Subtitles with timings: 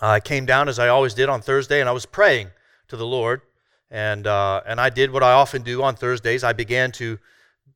[0.00, 2.50] I came down as I always did on Thursday, and I was praying
[2.88, 3.42] to the Lord.
[3.90, 6.42] And, uh, and I did what I often do on Thursdays.
[6.42, 7.18] I began to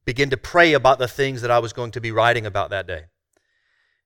[0.04, 2.86] begin to pray about the things that I was going to be writing about that
[2.86, 3.04] day.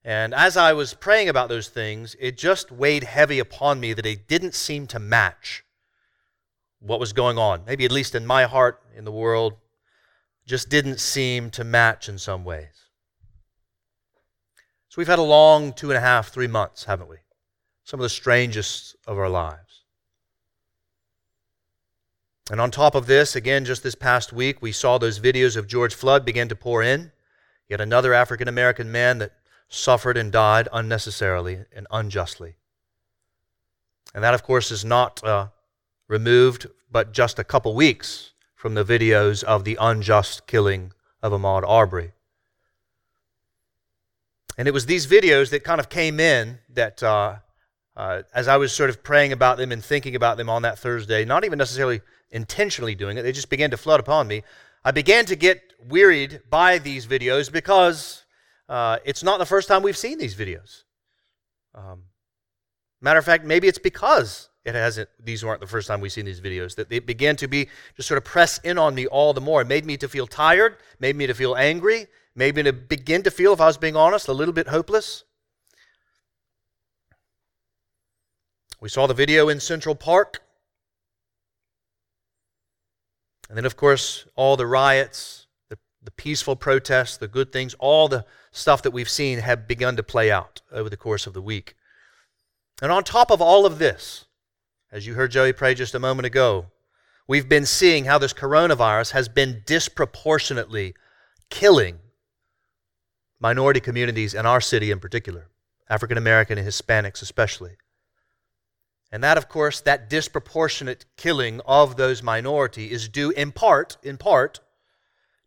[0.04, 4.04] And as I was praying about those things, it just weighed heavy upon me that
[4.04, 5.64] it didn't seem to match
[6.78, 7.64] what was going on.
[7.66, 9.54] Maybe at least in my heart, in the world,
[10.46, 12.90] just didn't seem to match in some ways.
[14.90, 17.16] So we've had a long two and a half, three months, haven't we?
[17.84, 19.82] Some of the strangest of our lives.
[22.50, 25.66] And on top of this, again, just this past week, we saw those videos of
[25.66, 27.12] George Floyd begin to pour in.
[27.68, 29.32] Yet another African American man that
[29.68, 32.56] suffered and died unnecessarily and unjustly.
[34.14, 35.48] And that, of course, is not uh,
[36.06, 41.66] removed but just a couple weeks from the videos of the unjust killing of Ahmaud
[41.66, 42.12] Arbery.
[44.56, 47.36] And it was these videos that kind of came in that, uh,
[47.96, 50.78] uh, as I was sort of praying about them and thinking about them on that
[50.78, 54.42] Thursday, not even necessarily intentionally doing it, they just began to flood upon me.
[54.84, 58.24] I began to get wearied by these videos because
[58.68, 60.82] uh, it's not the first time we've seen these videos.
[61.74, 62.04] Um,
[63.00, 65.08] matter of fact, maybe it's because it hasn't.
[65.22, 66.74] These weren't the first time we've seen these videos.
[66.74, 69.60] That they began to be just sort of press in on me all the more.
[69.62, 73.22] It made me to feel tired, made me to feel angry, made me to begin
[73.22, 75.24] to feel, if I was being honest, a little bit hopeless.
[78.84, 80.42] We saw the video in Central Park.
[83.48, 88.08] And then, of course, all the riots, the, the peaceful protests, the good things, all
[88.08, 91.40] the stuff that we've seen have begun to play out over the course of the
[91.40, 91.76] week.
[92.82, 94.26] And on top of all of this,
[94.92, 96.66] as you heard Joey pray just a moment ago,
[97.26, 100.94] we've been seeing how this coronavirus has been disproportionately
[101.48, 102.00] killing
[103.40, 105.48] minority communities in our city in particular,
[105.88, 107.78] African American and Hispanics especially.
[109.12, 114.16] And that, of course, that disproportionate killing of those minority is due in part, in
[114.16, 114.60] part,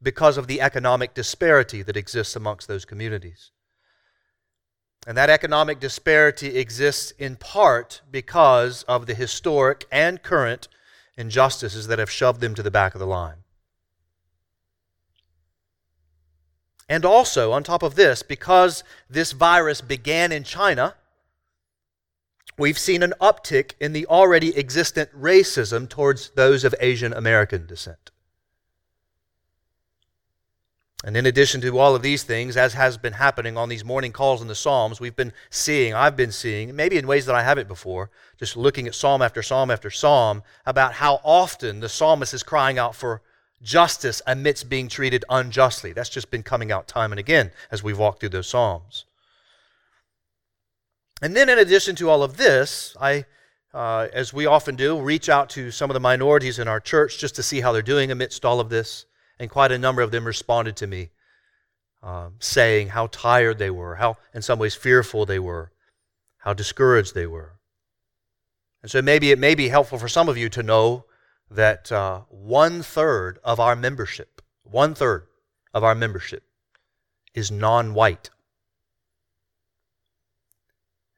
[0.01, 3.51] because of the economic disparity that exists amongst those communities.
[5.05, 10.67] And that economic disparity exists in part because of the historic and current
[11.17, 13.43] injustices that have shoved them to the back of the line.
[16.89, 20.95] And also, on top of this, because this virus began in China,
[22.57, 28.11] we've seen an uptick in the already existent racism towards those of Asian American descent.
[31.03, 34.11] And in addition to all of these things, as has been happening on these morning
[34.11, 37.43] calls in the Psalms, we've been seeing, I've been seeing, maybe in ways that I
[37.43, 38.09] haven't before,
[38.39, 42.79] just looking at Psalm after Psalm after Psalm, about how often the psalmist is crying
[42.79, 43.21] out for
[43.61, 45.93] justice amidst being treated unjustly.
[45.93, 49.05] That's just been coming out time and again as we've walked through those Psalms.
[51.21, 53.25] And then, in addition to all of this, I,
[53.73, 57.17] uh, as we often do, reach out to some of the minorities in our church
[57.17, 59.05] just to see how they're doing amidst all of this.
[59.39, 61.09] And quite a number of them responded to me,
[62.03, 65.71] um, saying how tired they were, how, in some ways, fearful they were,
[66.37, 67.53] how discouraged they were.
[68.81, 71.05] And so maybe it may be helpful for some of you to know
[71.49, 75.27] that uh, one third of our membership, one third
[75.73, 76.43] of our membership
[77.33, 78.29] is non white.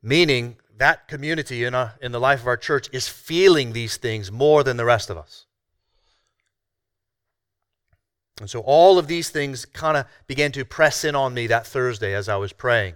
[0.01, 4.31] Meaning that community in, a, in the life of our church is feeling these things
[4.31, 5.45] more than the rest of us.
[8.39, 11.67] And so all of these things kind of began to press in on me that
[11.67, 12.95] Thursday as I was praying.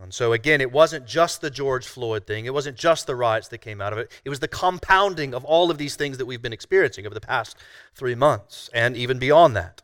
[0.00, 3.48] And so again, it wasn't just the George Floyd thing, it wasn't just the riots
[3.48, 4.12] that came out of it.
[4.24, 7.20] It was the compounding of all of these things that we've been experiencing over the
[7.20, 7.56] past
[7.94, 9.82] three months and even beyond that.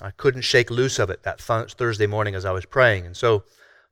[0.00, 3.06] I couldn't shake loose of it that th- Thursday morning as I was praying.
[3.06, 3.44] And so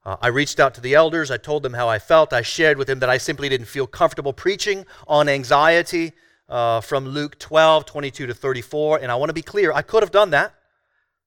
[0.04, 1.30] uh, I reached out to the elders.
[1.30, 2.32] I told them how I felt.
[2.32, 6.12] I shared with them that I simply didn't feel comfortable preaching on anxiety
[6.48, 8.98] uh, from Luke 12, 22 to 34.
[8.98, 10.54] And I want to be clear, I could have done that.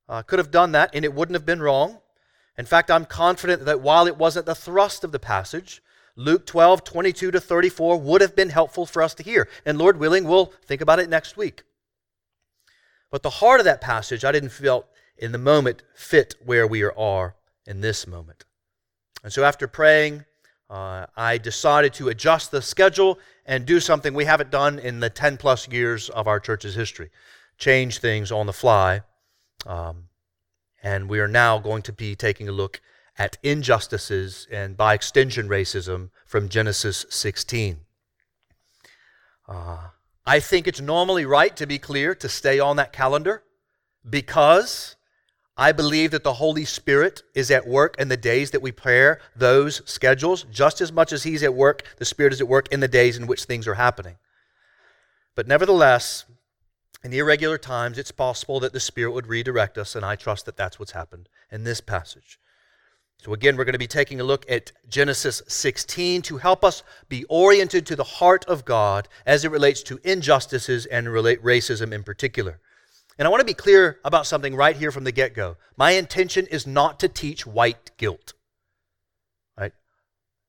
[0.10, 2.00] I uh, could have done that, and it wouldn't have been wrong.
[2.58, 5.82] In fact, I'm confident that while it wasn't the thrust of the passage,
[6.16, 9.50] Luke 12, 22 to 34 would have been helpful for us to hear.
[9.66, 11.64] And Lord willing, we'll think about it next week.
[13.12, 14.85] But the heart of that passage, I didn't feel
[15.18, 17.35] in the moment fit where we are
[17.66, 18.46] in this moment.
[19.23, 20.25] And so after praying,
[20.69, 25.09] uh, I decided to adjust the schedule and do something we haven't done in the
[25.09, 27.09] 10 plus years of our church's history
[27.58, 29.02] change things on the fly.
[29.66, 30.09] Um,
[30.84, 32.81] and we are now going to be taking a look
[33.17, 37.79] at injustices and, by extension, racism from Genesis 16.
[39.49, 39.78] Uh,
[40.25, 43.43] I think it's normally right to be clear to stay on that calendar
[44.08, 44.97] because
[45.58, 49.20] I believe that the Holy Spirit is at work in the days that we prayer
[49.36, 52.80] those schedules, just as much as He's at work, the Spirit is at work in
[52.80, 54.18] the days in which things are happening.
[55.34, 56.26] But nevertheless,
[57.04, 60.46] in the irregular times, it's possible that the Spirit would redirect us, and I trust
[60.46, 62.40] that that's what's happened in this passage.
[63.20, 66.84] So, again, we're going to be taking a look at Genesis 16 to help us
[67.09, 72.04] be oriented to the heart of God as it relates to injustices and racism in
[72.04, 72.59] particular.
[73.17, 75.58] And I want to be clear about something right here from the get go.
[75.75, 78.34] My intention is not to teach white guilt.
[79.58, 79.73] Right?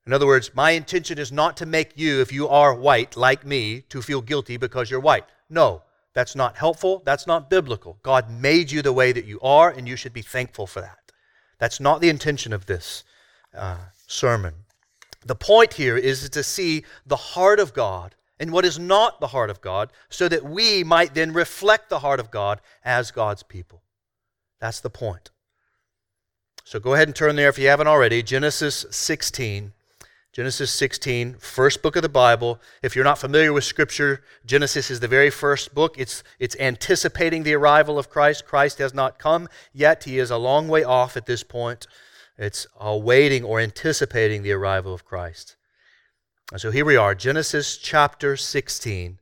[0.07, 3.45] In other words, my intention is not to make you, if you are white like
[3.45, 5.25] me, to feel guilty because you're white.
[5.49, 5.83] No,
[6.13, 7.03] that's not helpful.
[7.07, 7.99] That's not biblical.
[8.03, 11.13] God made you the way that you are, and you should be thankful for that.
[11.59, 13.05] That's not the intention of this
[13.55, 13.77] uh,
[14.07, 14.55] sermon.
[15.25, 19.29] The point here is to see the heart of God and what is not the
[19.29, 23.43] heart of God so that we might then reflect the heart of God as God's
[23.43, 23.83] people.
[24.61, 25.31] That's the point.
[26.65, 28.23] So go ahead and turn there if you haven't already.
[28.23, 29.73] Genesis 16.
[30.39, 32.61] Genesis 16, first book of the Bible.
[32.83, 35.97] If you're not familiar with Scripture, Genesis is the very first book.
[35.99, 38.47] It's, it's anticipating the arrival of Christ.
[38.47, 41.87] Christ has not come yet, he is a long way off at this point.
[42.37, 45.57] It's awaiting or anticipating the arrival of Christ.
[46.51, 49.19] And so here we are, Genesis chapter 16.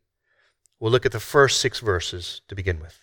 [0.79, 3.01] We'll look at the first six verses to begin with.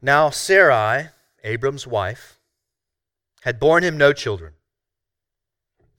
[0.00, 1.08] Now, Sarai,
[1.44, 2.38] Abram's wife,
[3.42, 4.54] had borne him no children.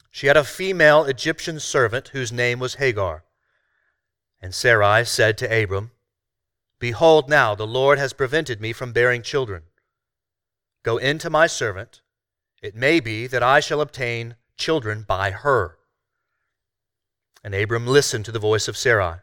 [0.09, 3.24] She had a female Egyptian servant whose name was Hagar.
[4.41, 5.91] And Sarai said to Abram,
[6.79, 9.63] Behold, now the Lord has prevented me from bearing children.
[10.81, 12.01] Go in to my servant.
[12.62, 15.77] It may be that I shall obtain children by her.
[17.44, 19.19] And Abram listened to the voice of Sarai.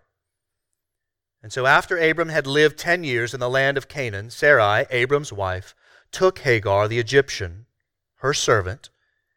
[1.42, 5.32] And so, after Abram had lived ten years in the land of Canaan, Sarai, Abram's
[5.32, 5.74] wife,
[6.10, 7.66] took Hagar the Egyptian
[8.24, 8.88] her servant,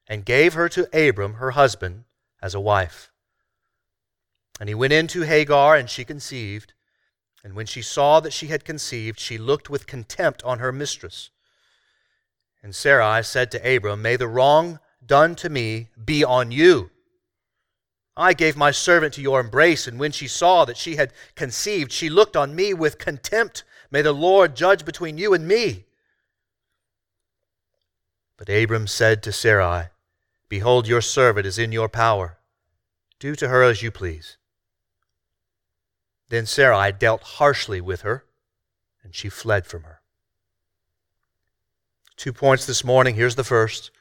[0.07, 2.05] and gave her to Abram, her husband,
[2.41, 3.11] as a wife.
[4.61, 6.71] And he went in to Hagar, and she conceived.
[7.43, 11.31] And when she saw that she had conceived, she looked with contempt on her mistress.
[12.67, 16.91] And Sarai said to Abram, May the wrong done to me be on you.
[18.17, 21.93] I gave my servant to your embrace, and when she saw that she had conceived,
[21.93, 23.63] she looked on me with contempt.
[23.89, 25.85] May the Lord judge between you and me.
[28.35, 29.85] But Abram said to Sarai,
[30.49, 32.37] Behold, your servant is in your power.
[33.17, 34.35] Do to her as you please.
[36.27, 38.25] Then Sarai dealt harshly with her,
[39.03, 39.96] and she fled from her.
[42.17, 43.13] Two points this morning.
[43.13, 43.91] Here's the first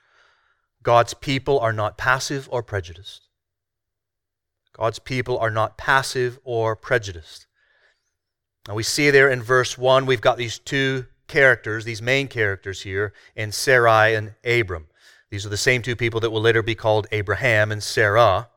[0.82, 3.28] God's people are not passive or prejudiced.
[4.72, 7.46] God's people are not passive or prejudiced.
[8.66, 12.82] Now we see there in verse 1, we've got these two characters, these main characters
[12.82, 14.86] here, in Sarai and Abram.
[15.30, 18.48] These are the same two people that will later be called Abraham and Sarah.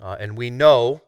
[0.00, 1.02] Uh, and we know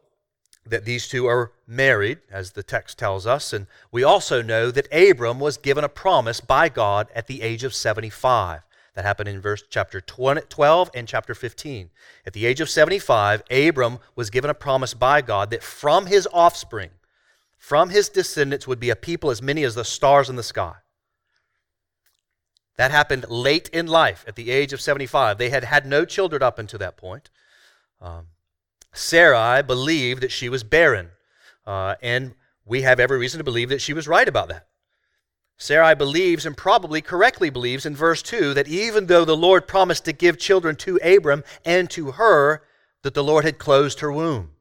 [0.65, 3.51] that these two are married, as the text tells us.
[3.51, 7.63] And we also know that Abram was given a promise by God at the age
[7.63, 8.61] of 75.
[8.95, 11.91] That happened in verse chapter 12 and chapter 15.
[12.25, 16.27] At the age of 75, Abram was given a promise by God that from his
[16.33, 16.89] offspring,
[17.57, 20.77] from his descendants would be a people as many as the stars in the sky.
[22.77, 25.37] That happened late in life, at the age of 75.
[25.37, 27.29] They had had no children up until that point.
[27.99, 28.27] Um,
[28.93, 31.09] Sarai believed that she was barren,
[31.67, 32.33] uh, and
[32.65, 34.67] we have every reason to believe that she was right about that.
[35.57, 40.05] Sarai believes, and probably correctly believes, in verse 2 that even though the Lord promised
[40.05, 42.63] to give children to Abram and to her,
[43.03, 44.51] that the Lord had closed her womb.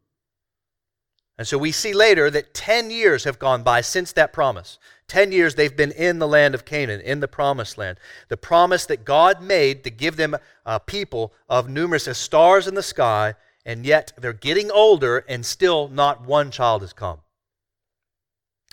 [1.38, 4.78] And so we see later that 10 years have gone by since that promise.
[5.08, 7.98] 10 years they've been in the land of Canaan, in the promised land.
[8.28, 12.74] The promise that God made to give them a people of numerous as stars in
[12.74, 13.34] the sky,
[13.66, 17.18] and yet they're getting older and still not one child has come.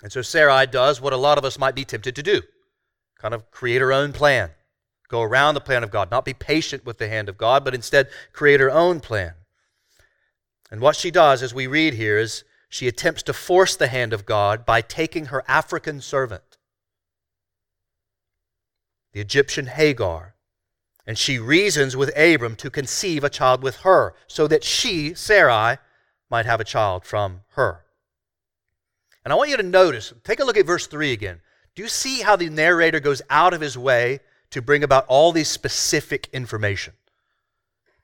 [0.02, 2.40] And so Sarai does what a lot of us might be tempted to do
[3.18, 4.50] kind of create her own plan,
[5.08, 7.74] go around the plan of God, not be patient with the hand of God, but
[7.74, 9.32] instead create her own plan.
[10.70, 14.12] And what she does, as we read here, is she attempts to force the hand
[14.12, 16.58] of God by taking her African servant,
[19.12, 20.33] the Egyptian Hagar,
[21.06, 25.78] and she reasons with Abram to conceive a child with her, so that she, Sarai,
[26.30, 27.84] might have a child from her.
[29.24, 31.40] And I want you to notice, take a look at verse 3 again.
[31.74, 34.20] Do you see how the narrator goes out of his way
[34.50, 36.94] to bring about all these specific information?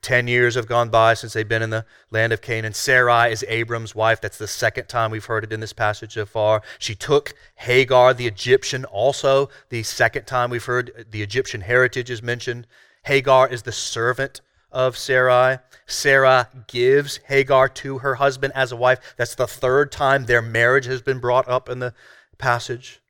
[0.02, 2.72] Ten years have gone by since they've been in the land of Canaan.
[2.72, 4.18] Sarai is Abram's wife.
[4.20, 6.62] That's the second time we've heard it in this passage so far.
[6.78, 12.22] She took Hagar, the Egyptian, also the second time we've heard the Egyptian heritage is
[12.22, 12.66] mentioned.
[13.10, 14.40] Hagar is the servant
[14.70, 15.58] of Sarai.
[15.84, 19.00] Sarah gives Hagar to her husband as a wife.
[19.16, 21.92] That's the third time their marriage has been brought up in the
[22.38, 23.00] passage.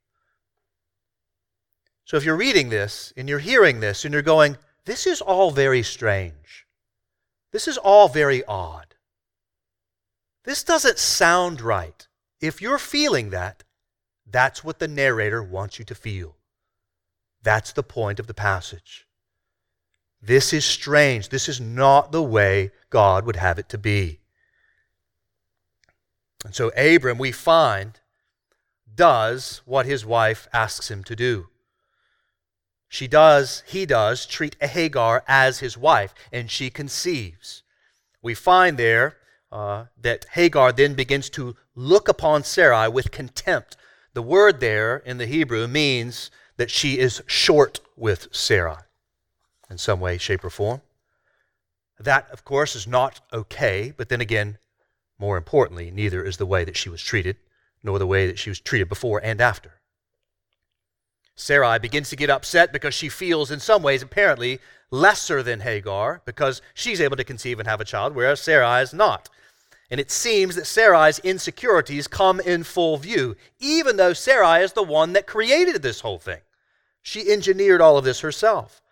[2.07, 5.51] So if you're reading this and you're hearing this and you're going, this is all
[5.51, 6.67] very strange.
[7.53, 8.95] This is all very odd.
[10.45, 12.09] This doesn't sound right.
[12.41, 13.65] If you're feeling that,
[14.27, 16.39] that's what the narrator wants you to feel.
[17.43, 19.07] That's the point of the passage.
[20.23, 21.31] This is strange.
[21.31, 24.21] This is not the way God would have it to be.
[26.45, 28.01] And so Abram, we find,
[28.95, 31.49] does what his wife asks him to do.
[32.89, 37.63] She does, he does, treat Hagar as his wife, and she conceives.
[38.21, 39.17] We find there
[39.53, 43.77] uh, that Hagar then begins to look upon Sarai with contempt.
[44.13, 48.83] The word there in the Hebrew means that she is short with Sarai
[49.71, 50.83] in some way, shape, or form.
[51.99, 54.59] That, of course, is not okay, but then again,
[55.19, 57.37] more importantly, neither is the way that she was treated,
[57.83, 59.81] nor the way that she was treated before and after.
[61.37, 64.59] Sarai begins to get upset because she feels, in some ways, apparently
[64.91, 68.93] lesser than Hagar because she's able to conceive and have a child, whereas Sarai is
[68.93, 69.29] not.
[69.91, 74.83] And it seems that Sarai's insecurities come in full view, even though Sarai is the
[74.83, 76.41] one that created this whole thing.
[77.03, 78.83] She engineered all of this herself.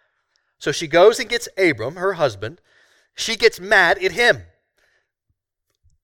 [0.59, 2.61] So she goes and gets Abram, her husband.
[3.15, 4.43] She gets mad at him.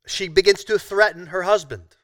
[0.07, 1.97] She begins to threaten her husband.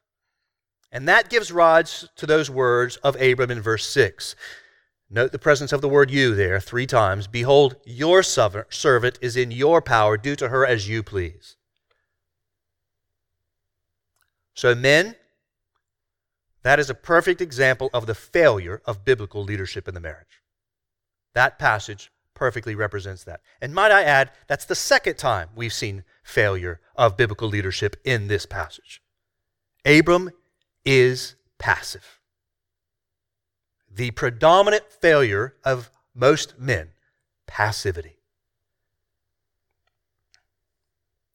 [0.92, 4.34] And that gives rise to those words of Abram in verse 6.
[5.08, 7.26] Note the presence of the word you there three times.
[7.26, 10.16] Behold, your servant is in your power.
[10.16, 11.56] Do to her as you please.
[14.54, 15.16] So, men,
[16.62, 20.42] that is a perfect example of the failure of biblical leadership in the marriage.
[21.34, 23.40] That passage perfectly represents that.
[23.60, 28.28] And might I add, that's the second time we've seen failure of biblical leadership in
[28.28, 29.02] this passage.
[29.84, 30.30] Abram
[30.84, 32.20] is passive.
[33.90, 36.90] The predominant failure of most men,
[37.46, 38.16] passivity.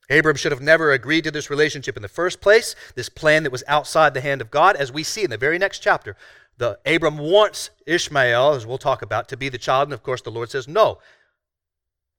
[0.09, 3.51] Abram should have never agreed to this relationship in the first place, this plan that
[3.51, 6.15] was outside the hand of God, as we see in the very next chapter.
[6.57, 10.21] The Abram wants Ishmael, as we'll talk about, to be the child, and of course
[10.21, 10.99] the Lord says no.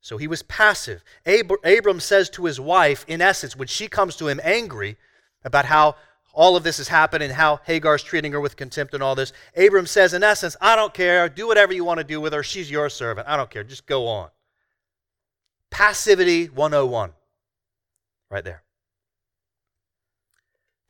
[0.00, 1.02] So he was passive.
[1.24, 4.96] Abram says to his wife, in essence, when she comes to him angry
[5.44, 5.96] about how
[6.36, 9.32] all of this has happened and how Hagar's treating her with contempt and all this.
[9.56, 11.30] Abram says, in essence, I don't care.
[11.30, 12.42] Do whatever you want to do with her.
[12.42, 13.26] She's your servant.
[13.26, 13.64] I don't care.
[13.64, 14.28] Just go on.
[15.70, 17.12] Passivity 101.
[18.30, 18.62] Right there.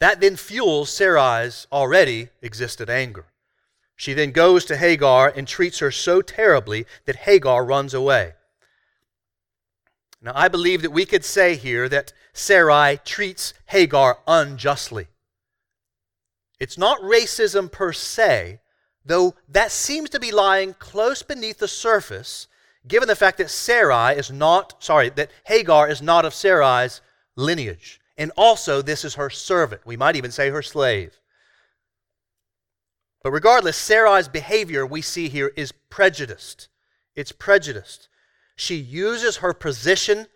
[0.00, 3.26] That then fuels Sarai's already existed anger.
[3.96, 8.34] She then goes to Hagar and treats her so terribly that Hagar runs away.
[10.20, 15.08] Now, I believe that we could say here that Sarai treats Hagar unjustly.
[16.60, 18.60] It's not racism per se,
[19.04, 22.48] though that seems to be lying close beneath the surface,
[22.86, 27.00] given the fact that Sarai is not, sorry, that Hagar is not of Sarai's
[27.34, 28.00] lineage.
[28.18, 29.82] And also, this is her servant.
[29.84, 31.20] We might even say her slave.
[33.26, 36.68] But regardless, Sarai's behavior we see here is prejudiced.
[37.16, 38.08] It's prejudiced.
[38.54, 40.28] She uses her position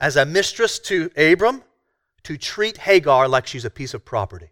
[0.00, 1.62] as a mistress to Abram
[2.24, 4.50] to treat Hagar like she's a piece of property.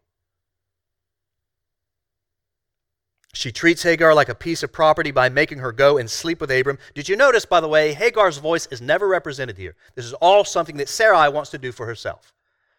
[3.35, 6.53] She treats Hagar like a piece of property by making her go and sleep with
[6.53, 6.79] Abram.
[6.95, 9.75] Did you notice, by the way, Hagar's voice is never represented here?
[9.97, 12.33] This is all something that Sarai wants to do for herself.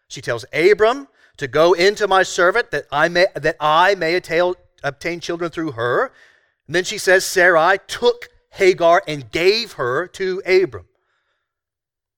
[0.08, 1.06] She tells Abram
[1.36, 5.72] to go into my servant that I may, that I may attain, obtain children through
[5.72, 6.12] her.
[6.66, 10.86] And then she says, Sarai took Hagar and gave her to Abram.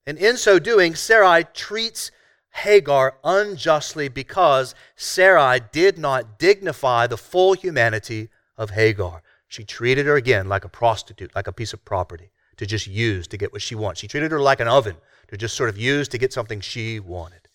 [0.07, 2.11] And in so doing, Sarai treats
[2.51, 9.23] Hagar unjustly because Sarai did not dignify the full humanity of Hagar.
[9.49, 13.27] She treated her again like a prostitute, like a piece of property to just use
[13.29, 14.01] to get what she wants.
[14.01, 14.97] She treated her like an oven
[15.29, 17.49] to just sort of use to get something she wanted.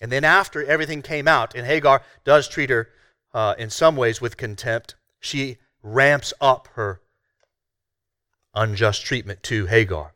[0.00, 2.88] And then after everything came out, and Hagar does treat her
[3.32, 7.00] uh, in some ways with contempt, she ramps up her
[8.54, 10.14] unjust treatment to Hagar.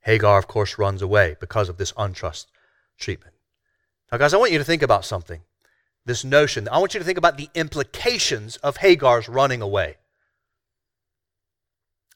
[0.00, 2.46] Hagar, of course, runs away because of this untrust
[2.96, 3.34] treatment.
[4.10, 5.40] Now, guys, I want you to think about something.
[6.04, 6.68] This notion.
[6.68, 9.96] I want you to think about the implications of Hagar's running away.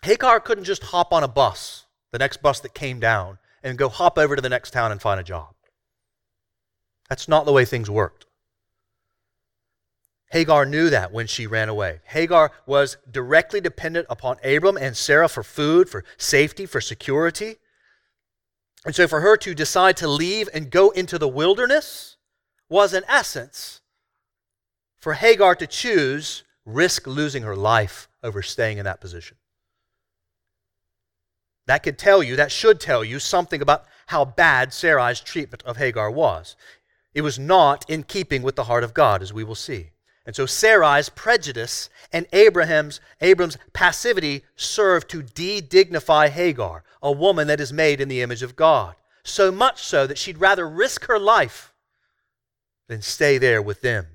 [0.02, 3.88] Hagar couldn't just hop on a bus, the next bus that came down, and go
[3.88, 5.54] hop over to the next town and find a job.
[7.10, 8.24] That's not the way things worked.
[10.30, 12.00] Hagar knew that when she ran away.
[12.04, 17.56] Hagar was directly dependent upon Abram and Sarah for food, for safety, for security.
[18.86, 22.16] And so for her to decide to leave and go into the wilderness
[22.68, 23.80] was, in essence,
[25.00, 29.36] for Hagar to choose risk losing her life over staying in that position.
[31.66, 35.76] That could tell you, that should tell you something about how bad Sarai's treatment of
[35.76, 36.56] Hagar was.
[37.14, 39.90] It was not in keeping with the heart of God, as we will see.
[40.26, 47.60] And so Sarai's prejudice and Abraham's Abram's passivity served to de-dignify Hagar, a woman that
[47.60, 48.94] is made in the image of God.
[49.24, 51.72] So much so that she'd rather risk her life
[52.86, 54.06] than stay there with them.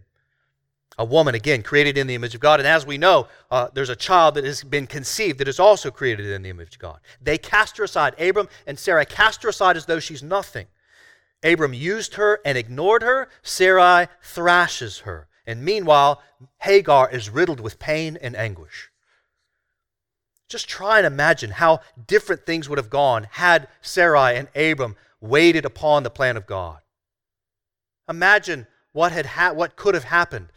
[0.98, 2.62] A woman, again, created in the image of God.
[2.62, 5.92] And as we know, uh, there's a child that has been conceived that is also
[5.92, 7.00] created in the image of God.
[7.22, 8.18] They cast her aside.
[8.20, 10.68] Abram and Sarah cast her aside as though she's nothing.
[11.46, 13.30] Abram used her and ignored her.
[13.44, 15.28] Sarai thrashes her.
[15.46, 16.22] And meanwhile,
[16.62, 18.90] Hagar is riddled with pain and anguish.
[20.50, 25.66] Just try and imagine how different things would have gone had Sarai and Abram waited
[25.66, 26.80] upon the plan of God.
[28.10, 30.50] Imagine what, had ha- what could have happened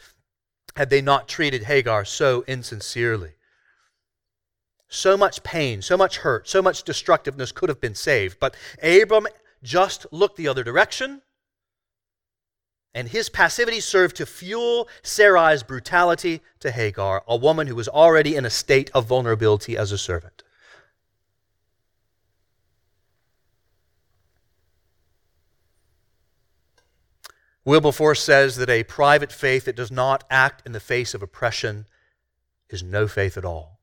[0.76, 3.32] had they not treated Hagar so insincerely.
[4.88, 8.38] So much pain, so much hurt, so much destructiveness could have been saved.
[8.38, 9.26] But Abram
[9.62, 11.22] just looked the other direction
[12.94, 18.34] and his passivity served to fuel Sarai's brutality to Hagar, a woman who was already
[18.34, 20.42] in a state of vulnerability as a servant.
[27.64, 31.86] Wilberforce says that a private faith that does not act in the face of oppression
[32.70, 33.78] is no faith at all.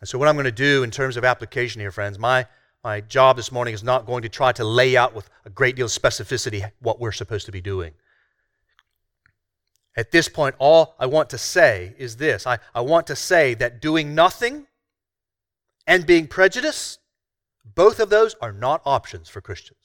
[0.00, 2.46] And so, what I'm going to do in terms of application here, friends, my
[2.84, 5.76] my job this morning is not going to try to lay out with a great
[5.76, 7.92] deal of specificity what we're supposed to be doing.
[9.96, 13.54] At this point, all I want to say is this I, I want to say
[13.54, 14.66] that doing nothing
[15.86, 17.00] and being prejudiced,
[17.74, 19.77] both of those are not options for Christians.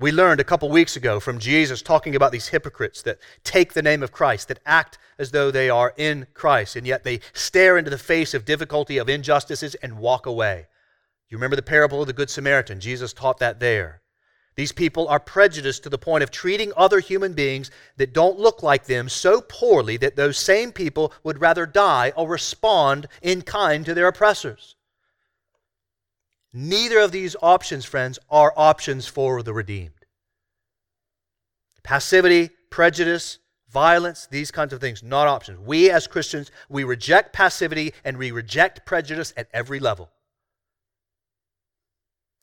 [0.00, 3.82] We learned a couple weeks ago from Jesus talking about these hypocrites that take the
[3.82, 7.78] name of Christ, that act as though they are in Christ, and yet they stare
[7.78, 10.66] into the face of difficulty, of injustices, and walk away.
[11.28, 12.80] You remember the parable of the Good Samaritan?
[12.80, 14.02] Jesus taught that there.
[14.54, 18.62] These people are prejudiced to the point of treating other human beings that don't look
[18.62, 23.86] like them so poorly that those same people would rather die or respond in kind
[23.86, 24.76] to their oppressors.
[26.52, 29.92] Neither of these options, friends, are options for the redeemed.
[31.82, 33.38] Passivity, prejudice,
[33.70, 35.58] violence, these kinds of things, not options.
[35.58, 40.10] We as Christians, we reject passivity and we reject prejudice at every level.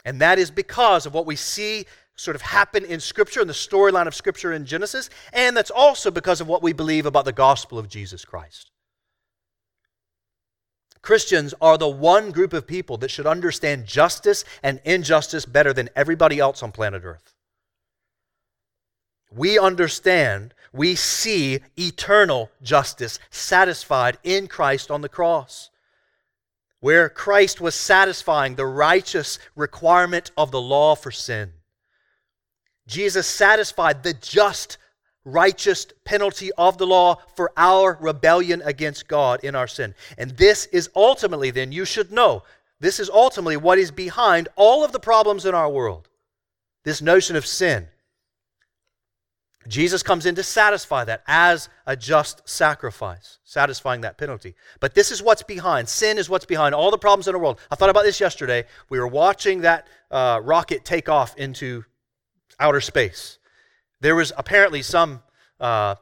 [0.03, 3.53] And that is because of what we see sort of happen in Scripture, and the
[3.53, 7.31] storyline of Scripture in Genesis, and that's also because of what we believe about the
[7.31, 8.71] gospel of Jesus Christ.
[11.01, 15.89] Christians are the one group of people that should understand justice and injustice better than
[15.95, 17.33] everybody else on planet Earth.
[19.31, 25.69] We understand, we see eternal justice satisfied in Christ on the cross,
[26.79, 31.53] where Christ was satisfying the righteous requirement of the law for sin.
[32.87, 34.77] Jesus satisfied the just
[35.25, 39.93] righteous penalty of the law for our rebellion against God in our sin.
[40.17, 42.43] And this is ultimately, then, you should know,
[42.79, 46.07] this is ultimately what is behind all of the problems in our world.
[46.83, 47.87] This notion of sin.
[49.67, 54.55] Jesus comes in to satisfy that as a just sacrifice, satisfying that penalty.
[54.79, 55.89] But this is what's behind.
[55.89, 57.59] Sin is what's behind all the problems in the world.
[57.69, 58.63] I thought about this yesterday.
[58.89, 61.83] We were watching that uh, rocket take off into
[62.59, 63.38] outer space.
[64.01, 65.21] There was apparently some
[65.59, 65.95] uh,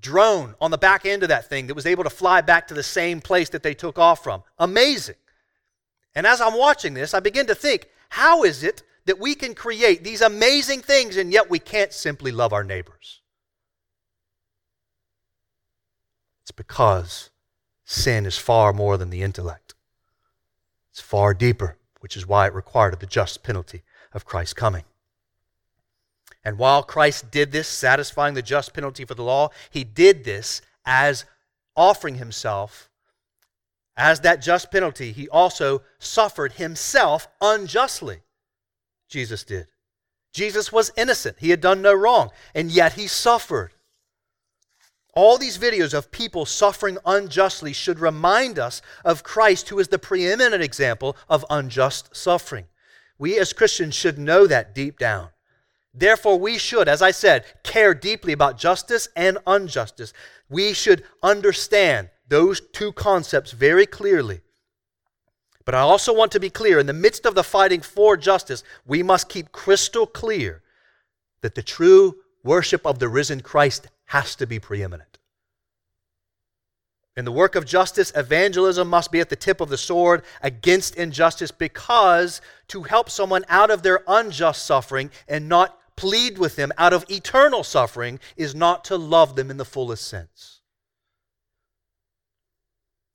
[0.00, 2.74] drone on the back end of that thing that was able to fly back to
[2.74, 4.42] the same place that they took off from.
[4.58, 5.16] Amazing.
[6.14, 9.54] And as I'm watching this, I begin to think how is it that we can
[9.54, 13.20] create these amazing things and yet we can't simply love our neighbors?
[16.42, 17.30] It's because
[17.84, 19.74] sin is far more than the intellect,
[20.90, 24.84] it's far deeper, which is why it required the just penalty of Christ's coming.
[26.44, 30.60] And while Christ did this, satisfying the just penalty for the law, he did this
[30.84, 31.24] as
[31.76, 32.90] offering himself
[33.96, 35.12] as that just penalty.
[35.12, 38.22] He also suffered himself unjustly.
[39.08, 39.66] Jesus did.
[40.32, 41.36] Jesus was innocent.
[41.38, 43.72] He had done no wrong, and yet he suffered.
[45.14, 49.98] All these videos of people suffering unjustly should remind us of Christ, who is the
[49.98, 52.64] preeminent example of unjust suffering.
[53.18, 55.28] We as Christians should know that deep down.
[55.94, 60.12] Therefore, we should, as I said, care deeply about justice and injustice.
[60.48, 64.40] We should understand those two concepts very clearly.
[65.64, 68.64] But I also want to be clear in the midst of the fighting for justice,
[68.86, 70.62] we must keep crystal clear
[71.42, 75.18] that the true worship of the risen Christ has to be preeminent.
[77.14, 80.96] In the work of justice, evangelism must be at the tip of the sword against
[80.96, 86.72] injustice because to help someone out of their unjust suffering and not plead with them
[86.78, 90.58] out of eternal suffering is not to love them in the fullest sense.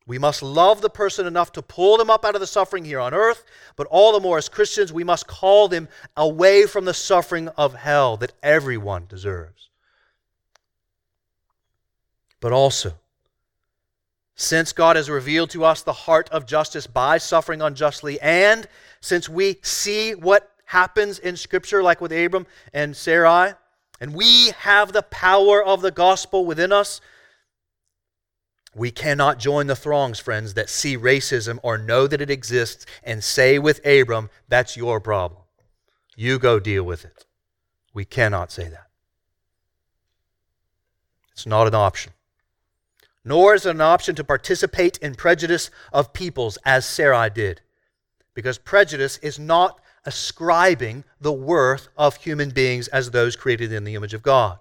[0.06, 3.02] We must love the person enough to pull them up out of the suffering here
[3.02, 3.44] on earth,
[3.76, 7.74] but all the more as Christians, we must call them away from the suffering of
[7.74, 9.68] hell that everyone deserves.
[12.40, 12.94] But also,
[14.34, 18.66] since God has revealed to us the heart of justice by suffering unjustly, and
[19.02, 23.54] since we see what happens in Scripture, like with Abram and Sarai,
[24.00, 27.02] and we have the power of the gospel within us,
[28.76, 33.24] we cannot join the throngs, friends, that see racism or know that it exists and
[33.24, 35.42] say with Abram, that's your problem.
[36.16, 37.26] You go deal with it.
[37.94, 38.88] We cannot say that.
[41.32, 42.14] It's not an option.
[43.24, 47.62] Nor is it an option to participate in prejudice of peoples as Sarai did.
[48.34, 53.94] Because prejudice is not ascribing the worth of human beings as those created in the
[53.94, 54.58] image of God.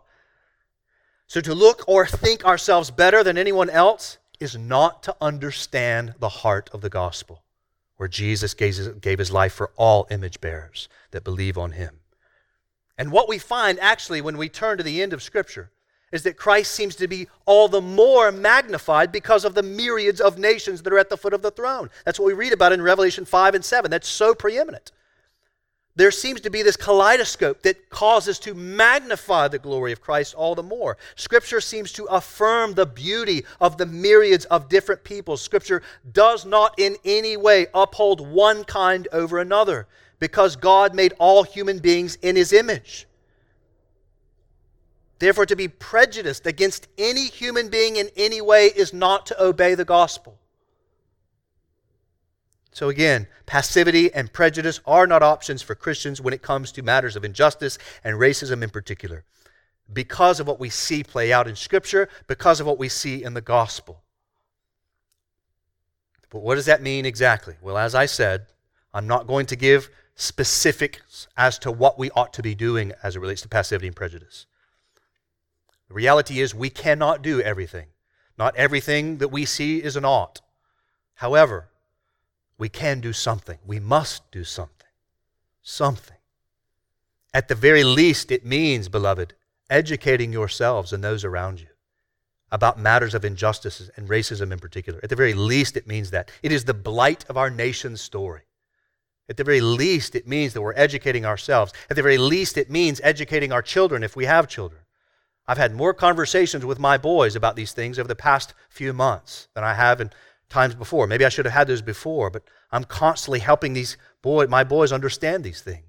[1.28, 6.28] So to look or think ourselves better than anyone else is not to understand the
[6.28, 7.44] heart of the gospel,
[7.96, 12.00] where Jesus gave his life for all image bearers that believe on him.
[12.98, 15.70] And what we find actually when we turn to the end of Scripture
[16.10, 20.38] is that Christ seems to be all the more magnified because of the myriads of
[20.38, 21.88] nations that are at the foot of the throne.
[22.04, 23.90] That's what we read about in Revelation 5 and 7.
[23.90, 24.92] That's so preeminent
[25.96, 30.54] there seems to be this kaleidoscope that causes to magnify the glory of Christ all
[30.54, 30.98] the more.
[31.16, 35.40] Scripture seems to affirm the beauty of the myriads of different peoples.
[35.40, 35.82] Scripture
[36.12, 41.78] does not in any way uphold one kind over another because God made all human
[41.78, 43.06] beings in his image.
[45.18, 49.74] Therefore, to be prejudiced against any human being in any way is not to obey
[49.74, 50.38] the gospel.
[52.76, 57.16] So, again, passivity and prejudice are not options for Christians when it comes to matters
[57.16, 59.24] of injustice and racism in particular,
[59.90, 63.32] because of what we see play out in Scripture, because of what we see in
[63.32, 64.02] the gospel.
[66.28, 67.54] But what does that mean exactly?
[67.62, 68.44] Well, as I said,
[68.92, 73.16] I'm not going to give specifics as to what we ought to be doing as
[73.16, 74.44] it relates to passivity and prejudice.
[75.88, 77.86] The reality is, we cannot do everything.
[78.36, 80.42] Not everything that we see is an ought.
[81.14, 81.70] However,
[82.58, 83.58] we can do something.
[83.66, 84.88] We must do something.
[85.62, 86.16] Something.
[87.34, 89.34] At the very least, it means, beloved,
[89.68, 91.68] educating yourselves and those around you
[92.52, 95.00] about matters of injustices and racism in particular.
[95.02, 96.30] At the very least, it means that.
[96.42, 98.42] It is the blight of our nation's story.
[99.28, 101.72] At the very least, it means that we're educating ourselves.
[101.90, 104.82] At the very least, it means educating our children if we have children.
[105.48, 109.48] I've had more conversations with my boys about these things over the past few months
[109.54, 110.10] than I have in
[110.48, 111.06] times before.
[111.06, 114.92] Maybe I should have had those before, but I'm constantly helping these boy, my boys
[114.92, 115.84] understand these things.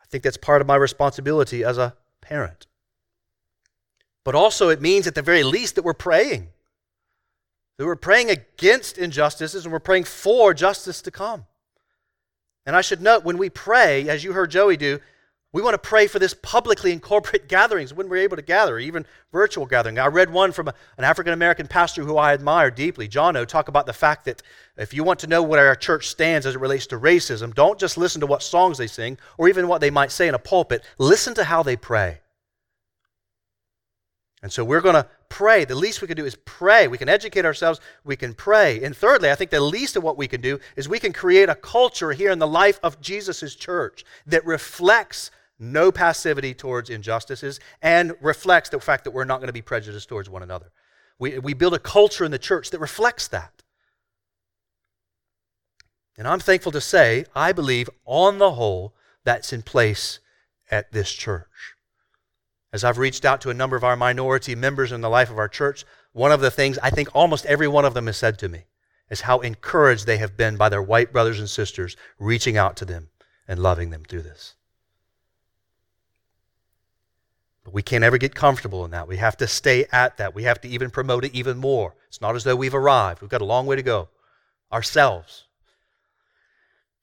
[0.00, 2.66] I think that's part of my responsibility as a parent.
[4.24, 6.48] But also, it means at the very least that we're praying.
[7.78, 11.46] That we're praying against injustices and we're praying for justice to come.
[12.64, 15.00] And I should note when we pray, as you heard Joey do,
[15.52, 18.78] we want to pray for this publicly in corporate gatherings when we're able to gather,
[18.78, 19.98] even virtual gathering.
[19.98, 23.68] I read one from an African American pastor who I admire deeply, John O, talk
[23.68, 24.42] about the fact that
[24.76, 27.78] if you want to know where our church stands as it relates to racism, don't
[27.78, 30.38] just listen to what songs they sing or even what they might say in a
[30.38, 30.84] pulpit.
[30.98, 32.20] Listen to how they pray.
[34.42, 35.64] And so we're going to pray.
[35.64, 36.88] The least we can do is pray.
[36.88, 37.80] We can educate ourselves.
[38.04, 38.82] We can pray.
[38.82, 41.48] And thirdly, I think the least of what we can do is we can create
[41.48, 45.30] a culture here in the life of Jesus' church that reflects
[45.62, 50.08] no passivity towards injustices, and reflects the fact that we're not going to be prejudiced
[50.08, 50.72] towards one another.
[51.18, 53.62] We, we build a culture in the church that reflects that.
[56.18, 58.94] And I'm thankful to say, I believe, on the whole,
[59.24, 60.18] that's in place
[60.70, 61.76] at this church.
[62.72, 65.38] As I've reached out to a number of our minority members in the life of
[65.38, 68.38] our church, one of the things I think almost every one of them has said
[68.40, 68.64] to me
[69.10, 72.84] is how encouraged they have been by their white brothers and sisters reaching out to
[72.84, 73.10] them
[73.46, 74.54] and loving them through this.
[77.64, 79.06] But we can't ever get comfortable in that.
[79.06, 80.34] We have to stay at that.
[80.34, 81.94] We have to even promote it even more.
[82.08, 83.20] It's not as though we've arrived.
[83.20, 84.08] We've got a long way to go
[84.72, 85.44] ourselves.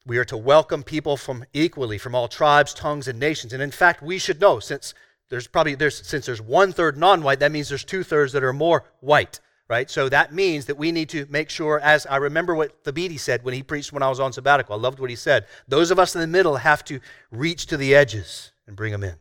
[0.06, 3.54] We are to welcome people from equally from all tribes, tongues, and nations.
[3.54, 4.93] And in fact, we should know since
[5.30, 8.54] there's probably there's since there's one third non-white, that means there's two thirds that are
[8.54, 9.89] more white, right?
[9.89, 13.43] So that means that we need to make sure, as I remember what Thabiti said
[13.43, 14.76] when he preached when I was on sabbatical.
[14.76, 15.45] I loved what he said.
[15.67, 19.04] Those of us in the middle have to reach to the edges and bring them
[19.04, 19.15] in,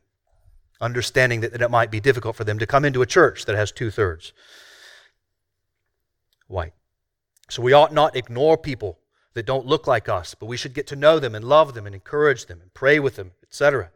[0.81, 3.57] understanding that, that it might be difficult for them to come into a church that
[3.57, 4.33] has two thirds
[6.47, 6.73] white.
[7.51, 8.99] So we ought not ignore people
[9.35, 11.87] that don't look like us, but we should get to know them and love them
[11.87, 13.91] and encourage them and pray with them, etc.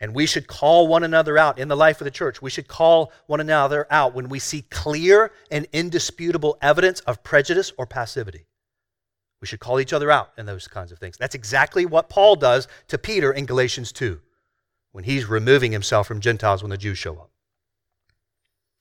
[0.00, 2.40] And we should call one another out in the life of the church.
[2.40, 7.72] We should call one another out when we see clear and indisputable evidence of prejudice
[7.76, 8.46] or passivity.
[9.40, 11.16] We should call each other out in those kinds of things.
[11.18, 14.20] That's exactly what Paul does to Peter in Galatians 2
[14.92, 17.30] when he's removing himself from Gentiles when the Jews show up.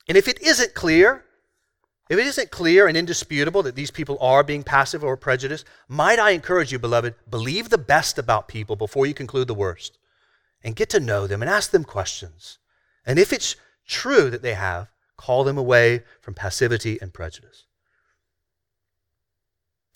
[0.07, 1.23] And if it isn't clear,
[2.09, 6.17] if it isn't clear and indisputable that these people are being passive or prejudiced, might
[6.17, 9.99] I encourage you, beloved, believe the best about people before you conclude the worst
[10.63, 12.57] and get to know them and ask them questions.
[13.05, 17.65] And if it's true that they have, call them away from passivity and prejudice.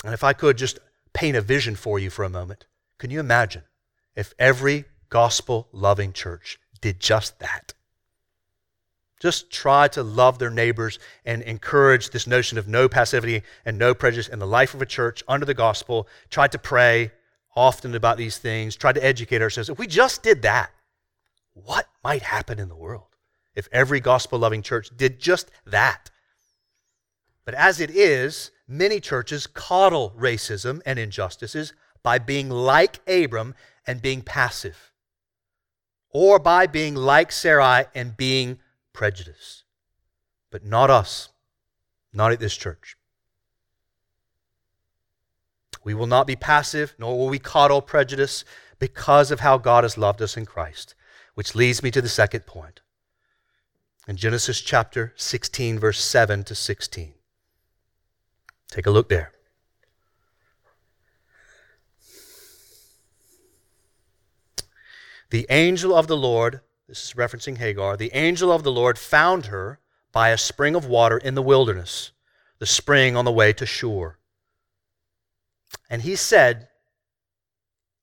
[0.03, 0.79] And if I could just
[1.13, 2.67] paint a vision for you for a moment,
[2.99, 3.63] can you imagine
[4.15, 7.75] if every gospel loving church did just that?
[9.19, 13.93] Just try to love their neighbors and encourage this notion of no passivity and no
[13.93, 16.07] prejudice in the life of a church under the gospel.
[16.31, 17.11] Try to pray
[17.55, 18.75] often about these things.
[18.75, 19.69] Try to educate ourselves.
[19.69, 20.71] If we just did that,
[21.53, 23.15] what might happen in the world
[23.53, 26.09] if every gospel loving church did just that?
[27.45, 31.71] But as it is, many churches coddle racism and injustices
[32.01, 33.53] by being like Abram
[33.85, 34.89] and being passive,
[36.13, 38.59] or by being like Sarai and being
[38.93, 39.63] prejudiced.
[40.51, 41.29] But not us,
[42.13, 42.95] not at this church.
[45.83, 48.45] We will not be passive, nor will we coddle prejudice
[48.79, 50.95] because of how God has loved us in Christ.
[51.33, 52.79] Which leads me to the second point.
[54.07, 57.13] In Genesis chapter 16, verse 7 to 16.
[58.69, 59.32] Take a look there.
[65.33, 67.97] The angel of the Lord this is referencing Hagar.
[67.97, 69.79] The angel of the Lord found her
[70.11, 72.11] by a spring of water in the wilderness,
[72.59, 74.19] the spring on the way to Shur.
[75.89, 76.67] And he said,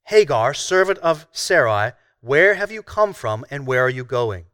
[0.06, 4.46] Hagar, servant of Sarai, where have you come from and where are you going?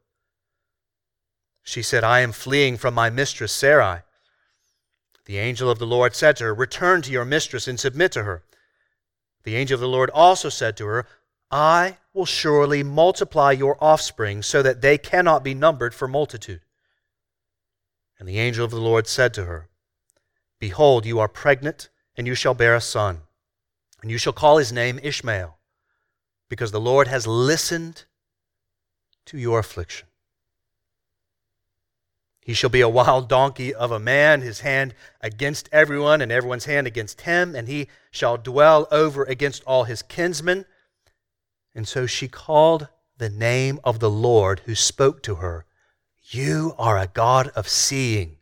[1.63, 4.01] She said, I am fleeing from my mistress Sarai.
[5.25, 8.25] The angel of the Lord said to her, Return to your mistress and submit to
[8.25, 8.43] her.
[9.45, 11.07] The angel of the Lord also said to her,
[11.51, 16.63] I will surely multiply your offspring so that they cannot be numbered for multitude.
[18.19, 19.69] And the angel of the Lord said to her,
[20.59, 23.21] Behold, you are pregnant, and you shall bear a son,
[24.03, 25.59] and you shall call his name Ishmael,
[26.49, 28.05] because the Lord has listened
[29.27, 30.09] to your affliction.
[32.41, 36.65] He shall be a wild donkey of a man, his hand against everyone, and everyone's
[36.65, 40.65] hand against him, and he shall dwell over against all his kinsmen
[41.77, 45.67] and so she called the name of the Lord who spoke to her,
[46.23, 48.39] You are a God of seeing.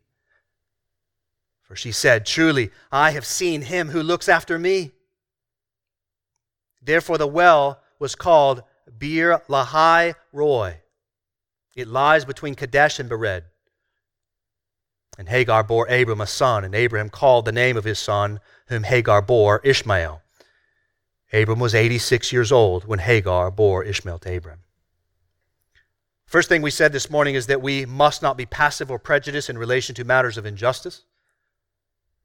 [1.60, 4.92] For she said, Truly, I have seen him who looks after me.
[6.80, 8.62] Therefore, the well was called
[8.98, 10.82] Beer Lahai Roi.
[11.74, 13.42] It lies between Kadesh and Bered.
[15.18, 18.84] And Hagar bore Abram a son, and Abraham called the name of his son, whom
[18.84, 20.22] Hagar bore, Ishmael.
[21.34, 24.60] Abram was 86 years old when Hagar bore Ishmael to Abram.
[26.26, 29.50] First thing we said this morning is that we must not be passive or prejudiced
[29.50, 31.02] in relation to matters of injustice.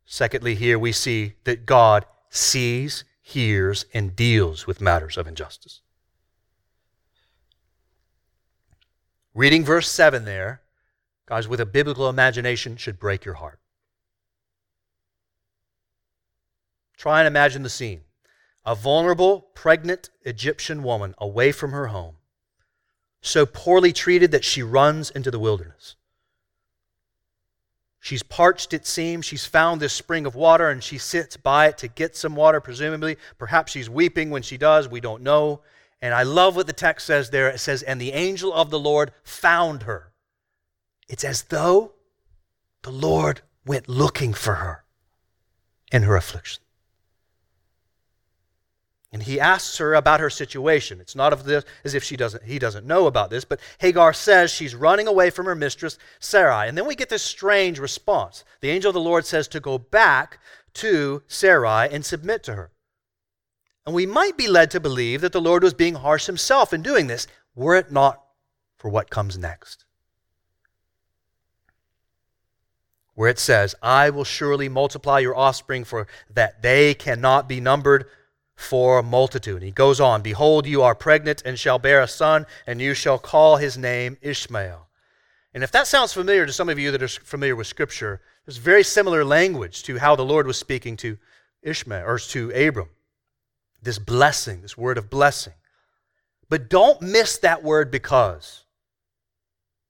[0.05, 5.81] Secondly, here we see that God sees, hears, and deals with matters of injustice.
[9.33, 10.61] Reading verse 7 there,
[11.25, 13.59] guys, with a biblical imagination, should break your heart.
[16.95, 18.01] Try and imagine the scene
[18.65, 22.15] a vulnerable, pregnant Egyptian woman away from her home,
[23.21, 25.95] so poorly treated that she runs into the wilderness.
[27.99, 29.25] She's parched, it seems.
[29.25, 32.61] She's found this spring of water and she sits by it to get some water,
[32.61, 33.17] presumably.
[33.37, 34.87] Perhaps she's weeping when she does.
[34.87, 35.61] We don't know.
[36.01, 37.49] And I love what the text says there.
[37.49, 40.13] It says, And the angel of the Lord found her.
[41.09, 41.93] It's as though
[42.83, 44.85] the Lord went looking for her
[45.91, 46.63] in her affliction.
[49.11, 51.01] And he asks her about her situation.
[51.01, 54.13] It's not of this, as if she doesn't, he doesn't know about this, but Hagar
[54.13, 56.67] says she's running away from her mistress, Sarai.
[56.67, 58.43] And then we get this strange response.
[58.61, 60.39] The angel of the Lord says to go back
[60.75, 62.71] to Sarai and submit to her.
[63.85, 66.83] And we might be led to believe that the Lord was being harsh himself in
[66.83, 68.23] doing this, were it not
[68.77, 69.85] for what comes next.
[73.15, 78.05] Where it says, I will surely multiply your offspring for that they cannot be numbered
[78.59, 79.61] for multitude.
[79.61, 83.17] He goes on, Behold, you are pregnant and shall bear a son, and you shall
[83.17, 84.87] call his name Ishmael.
[85.53, 88.57] And if that sounds familiar to some of you that are familiar with Scripture, there's
[88.57, 91.17] very similar language to how the Lord was speaking to
[91.63, 92.89] Ishmael or to Abram.
[93.81, 95.53] This blessing, this word of blessing.
[96.49, 98.65] But don't miss that word because.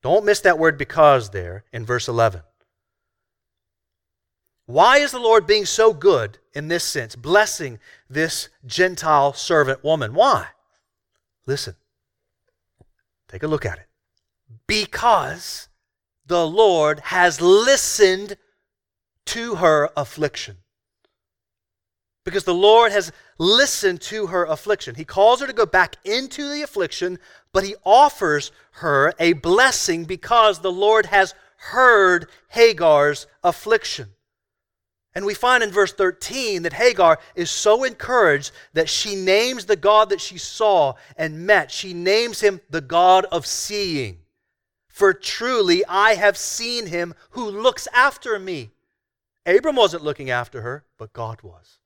[0.03, 2.43] Don't miss that word because there in verse 11.
[4.69, 10.13] Why is the Lord being so good in this sense, blessing this Gentile servant woman?
[10.13, 10.45] Why?
[11.47, 11.73] Listen,
[13.27, 13.87] take a look at it.
[14.67, 15.69] Because
[16.23, 18.37] the Lord has listened
[19.25, 20.57] to her affliction.
[22.23, 24.93] Because the Lord has listened to her affliction.
[24.93, 27.17] He calls her to go back into the affliction,
[27.53, 34.09] but he offers her a blessing because the Lord has heard Hagar's affliction.
[35.19, 39.75] And we find in verse 13 that Hagar is so encouraged that she names the
[39.75, 44.19] God that she saw and met, she names him the God of seeing.
[44.87, 48.69] For truly I have seen him who looks after me.
[49.45, 51.79] Abram wasn't looking after her, but God was.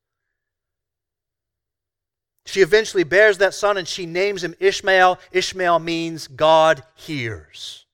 [2.45, 5.17] She eventually bears that son and she names him Ishmael.
[5.31, 7.87] Ishmael means God hears.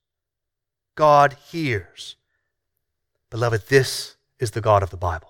[0.96, 2.16] God hears.
[3.30, 5.29] Beloved, this is the God of the Bible.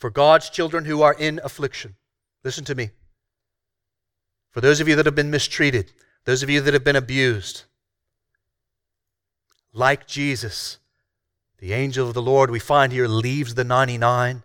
[0.00, 1.94] For God's children who are in affliction,
[2.42, 2.88] listen to me.
[4.50, 5.92] For those of you that have been mistreated,
[6.24, 7.64] those of you that have been abused,
[9.74, 10.78] like Jesus,
[11.58, 14.42] the angel of the Lord we find here leaves the 99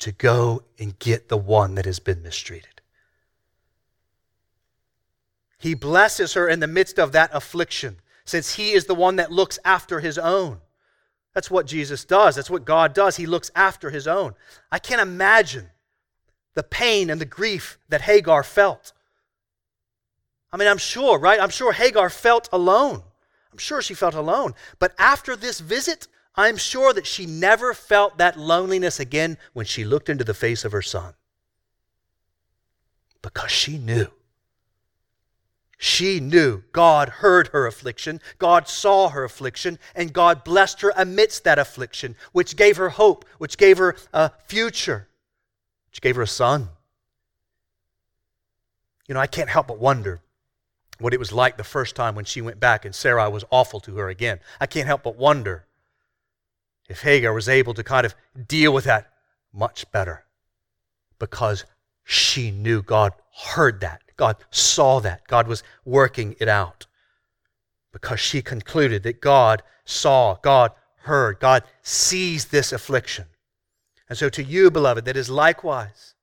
[0.00, 2.80] to go and get the one that has been mistreated.
[5.56, 9.30] He blesses her in the midst of that affliction, since he is the one that
[9.30, 10.62] looks after his own.
[11.36, 12.34] That's what Jesus does.
[12.34, 13.16] That's what God does.
[13.16, 14.32] He looks after his own.
[14.72, 15.68] I can't imagine
[16.54, 18.94] the pain and the grief that Hagar felt.
[20.50, 21.38] I mean, I'm sure, right?
[21.38, 23.02] I'm sure Hagar felt alone.
[23.52, 24.54] I'm sure she felt alone.
[24.78, 29.84] But after this visit, I'm sure that she never felt that loneliness again when she
[29.84, 31.12] looked into the face of her son.
[33.20, 34.06] Because she knew
[35.76, 41.44] she knew God heard her affliction, God saw her affliction, and God blessed her amidst
[41.44, 45.08] that affliction, which gave her hope, which gave her a future,
[45.90, 46.70] which gave her a son.
[49.06, 50.20] You know, I can't help but wonder
[50.98, 53.80] what it was like the first time when she went back and Sarai was awful
[53.80, 54.40] to her again.
[54.60, 55.66] I can't help but wonder
[56.88, 58.14] if Hagar was able to kind of
[58.48, 59.10] deal with that
[59.52, 60.24] much better
[61.18, 61.64] because
[62.02, 65.26] she knew God heard that God saw that.
[65.26, 66.86] God was working it out
[67.92, 73.26] because she concluded that God saw, God heard, God sees this affliction.
[74.08, 76.14] And so to you, beloved, that is likewise,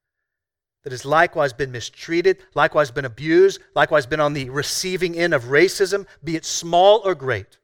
[0.83, 5.45] that has likewise been mistreated, likewise been abused, likewise been on the receiving end of
[5.45, 7.57] racism, be it small or great.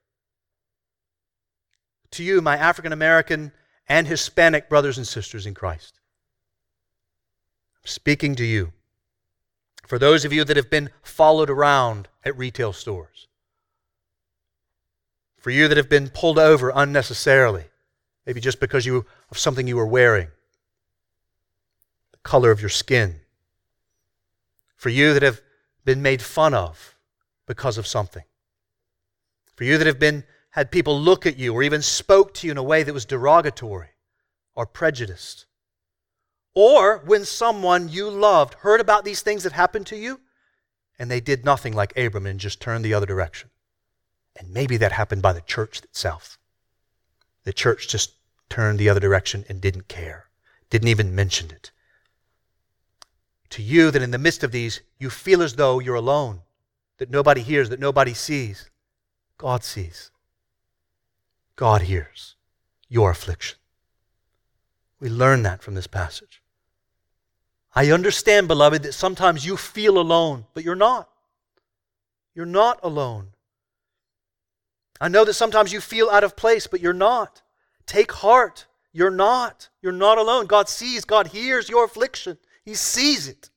[2.12, 3.52] To you, my African American
[3.88, 6.00] and Hispanic brothers and sisters in Christ,
[7.84, 8.74] I'm speaking to you.
[9.90, 13.28] For those of you that have been followed around at retail stores,
[15.36, 17.64] for you that have been pulled over unnecessarily,
[18.24, 20.28] maybe just because you, of something you were wearing,
[22.12, 23.22] the color of your skin,
[24.76, 25.42] for you that have
[25.86, 26.96] been made fun of
[27.48, 28.26] because of something,
[29.56, 32.52] for you that have been had people look at you or even spoke to you
[32.52, 33.90] in a way that was derogatory
[34.54, 35.48] or prejudiced.
[36.62, 40.20] Or when someone you loved heard about these things that happened to you
[41.00, 43.50] and they did nothing like Abram and just turned the other direction.
[44.36, 46.38] And maybe that happened by the church itself.
[47.46, 48.16] The church just
[48.50, 50.26] turned the other direction and didn't care,
[50.70, 51.72] didn't even mention it.
[53.52, 56.42] To you, that in the midst of these, you feel as though you're alone,
[56.98, 58.70] that nobody hears, that nobody sees.
[59.38, 60.12] God sees.
[61.56, 62.36] God hears
[62.90, 63.58] your affliction.
[65.00, 66.39] We learn that from this passage.
[67.80, 71.08] I understand, beloved, that sometimes you feel alone, but you're not.
[72.36, 73.30] You're not alone.
[75.00, 77.42] I know that sometimes you feel out of place, but you're not.
[77.86, 78.68] Take heart.
[78.92, 79.70] You're not.
[79.82, 80.46] You're not alone.
[80.46, 82.38] God sees, God hears your affliction.
[82.66, 83.50] He sees it.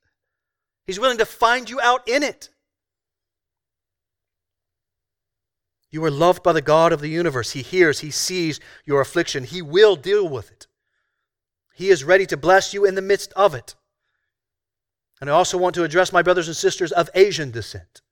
[0.87, 2.51] He's willing to find you out in it.
[5.91, 7.51] You are loved by the God of the universe.
[7.51, 9.43] He hears, He sees your affliction.
[9.43, 10.69] He will deal with it.
[11.75, 13.75] He is ready to bless you in the midst of it.
[15.23, 18.03] And I also want to address my brothers and sisters of Asian descent.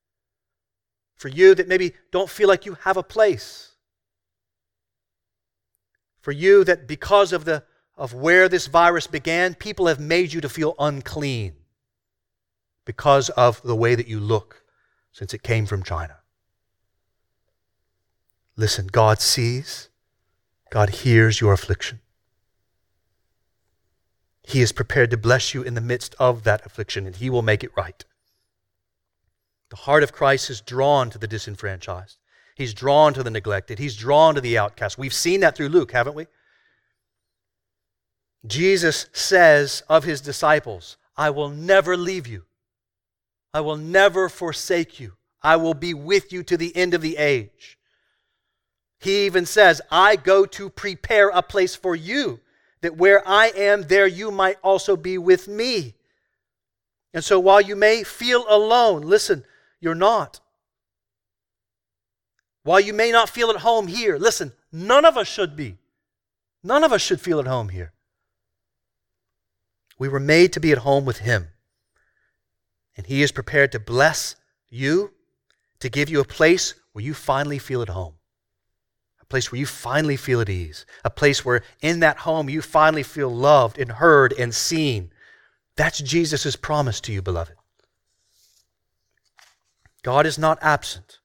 [1.16, 3.72] For you that maybe don't feel like you have a place.
[6.20, 7.64] For you that because of the
[7.96, 11.54] of where this virus began, people have made you to feel unclean
[12.84, 14.62] because of the way that you look
[15.11, 16.18] since it came from China.
[18.54, 19.88] Listen, God sees,
[20.70, 21.98] God hears your affliction.
[24.51, 27.42] He is prepared to bless you in the midst of that affliction, and He will
[27.42, 28.05] make it right.
[29.70, 32.18] The heart of Christ is drawn to the disenfranchised.
[32.57, 33.78] He's drawn to the neglected.
[33.78, 34.98] He's drawn to the outcast.
[34.98, 36.26] We've seen that through Luke, haven't we?
[38.44, 42.44] Jesus says of his disciples, I will never leave you.
[43.55, 45.14] I will never forsake you.
[45.42, 47.78] I will be with you to the end of the age.
[48.98, 52.40] He even says, I go to prepare a place for you,
[52.82, 55.94] that where I am, there you might also be with me.
[57.12, 59.44] And so while you may feel alone, listen,
[59.80, 60.40] you're not.
[62.62, 65.78] While you may not feel at home here, listen, none of us should be.
[66.62, 67.92] None of us should feel at home here.
[69.98, 71.48] We were made to be at home with Him.
[72.96, 74.36] And He is prepared to bless
[74.68, 75.12] you,
[75.80, 78.14] to give you a place where you finally feel at home.
[79.30, 80.84] Place where you finally feel at ease.
[81.04, 85.10] A place where in that home you finally feel loved and heard and seen.
[85.76, 87.54] That's Jesus' promise to you, beloved.
[90.02, 91.20] God is not absent.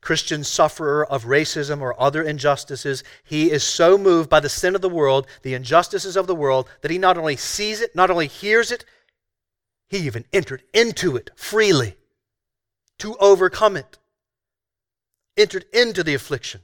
[0.00, 4.80] Christian sufferer of racism or other injustices, he is so moved by the sin of
[4.80, 8.26] the world, the injustices of the world, that he not only sees it, not only
[8.26, 8.84] hears it,
[9.88, 11.96] he even entered into it freely
[12.98, 13.97] to overcome it.
[15.38, 16.60] Entered into the affliction.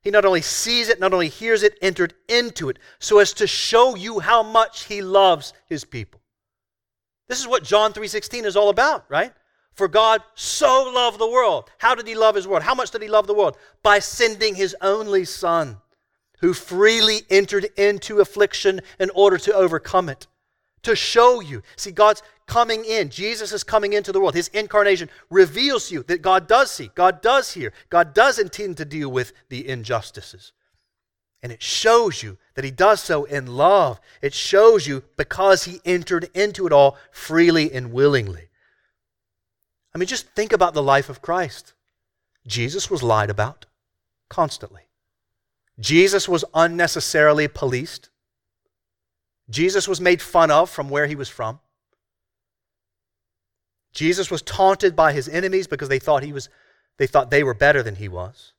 [0.00, 3.46] He not only sees it, not only hears it, entered into it so as to
[3.46, 6.20] show you how much he loves his people.
[7.28, 9.32] This is what John 3:16 is all about, right?
[9.74, 11.70] For God so loved the world.
[11.78, 12.62] How did he love his world?
[12.62, 13.58] How much did he love the world?
[13.82, 15.80] By sending his only Son,
[16.38, 20.26] who freely entered into affliction in order to overcome it.
[20.84, 21.62] To show you.
[21.76, 23.08] See, God's coming in.
[23.08, 24.34] Jesus is coming into the world.
[24.34, 28.76] His incarnation reveals to you that God does see, God does hear, God does intend
[28.76, 30.52] to deal with the injustices.
[31.42, 34.00] And it shows you that he does so in love.
[34.22, 38.48] It shows you because he entered into it all freely and willingly.
[39.94, 41.74] I mean, just think about the life of Christ.
[42.46, 43.66] Jesus was lied about
[44.30, 44.82] constantly.
[45.78, 48.08] Jesus was unnecessarily policed.
[49.50, 51.60] Jesus was made fun of from where he was from.
[53.92, 56.48] Jesus was taunted by his enemies because they thought he was
[56.96, 58.52] they thought they were better than he was.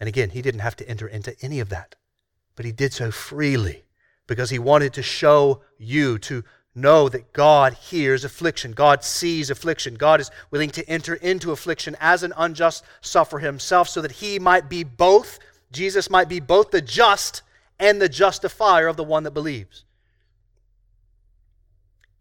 [0.00, 1.94] And again, he didn't have to enter into any of that.
[2.56, 3.84] But he did so freely
[4.26, 6.44] because he wanted to show you to
[6.74, 8.72] know that God hears affliction.
[8.72, 9.94] God sees affliction.
[9.94, 14.38] God is willing to enter into affliction as an unjust sufferer himself so that he
[14.38, 15.38] might be both,
[15.70, 17.42] Jesus might be both the just
[17.78, 19.84] and the justifier of the one that believes.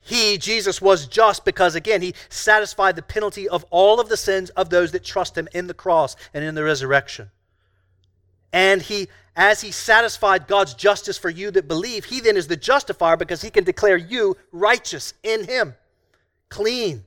[0.03, 4.49] He, Jesus, was just because, again, he satisfied the penalty of all of the sins
[4.51, 7.31] of those that trust him in the cross and in the resurrection.
[8.51, 12.55] And he as he satisfied God's justice for you that believe, he then is the
[12.55, 15.73] justifier because he can declare you righteous in him,
[16.49, 17.03] clean.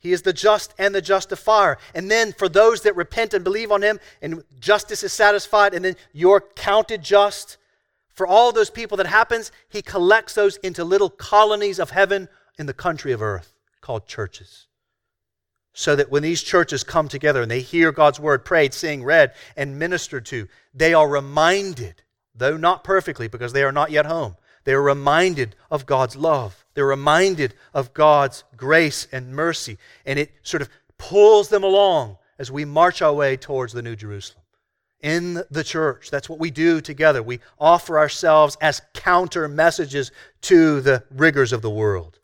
[0.00, 1.78] He is the just and the justifier.
[1.94, 5.84] And then for those that repent and believe on him, and justice is satisfied, and
[5.84, 7.56] then you're counted just.
[8.14, 12.66] For all those people that happens, he collects those into little colonies of heaven in
[12.66, 14.66] the country of earth called churches
[15.74, 19.34] so that when these churches come together and they hear God's word prayed, sing, read,
[19.56, 22.02] and ministered to, they are reminded,
[22.34, 26.64] though not perfectly because they are not yet home, they are reminded of God's love.
[26.74, 29.76] They're reminded of God's grace and mercy.
[30.06, 33.94] And it sort of pulls them along as we march our way towards the New
[33.94, 34.43] Jerusalem.
[35.00, 37.22] In the church, that's what we do together.
[37.22, 40.10] We offer ourselves as counter messages
[40.42, 42.18] to the rigors of the world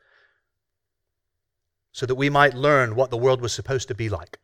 [1.92, 4.38] so that we might learn what the world was supposed to be like,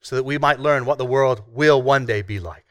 [0.00, 2.64] so that we might learn what the world will one day be like.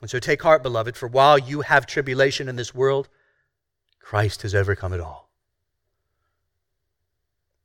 [0.00, 3.08] And so take heart, beloved, for while you have tribulation in this world,
[3.98, 5.28] Christ has overcome it all.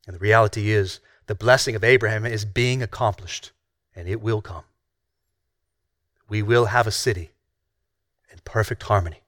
[0.07, 3.51] And the reality is, the blessing of Abraham is being accomplished,
[3.95, 4.63] and it will come.
[6.29, 7.31] We will have a city
[8.31, 9.23] in perfect harmony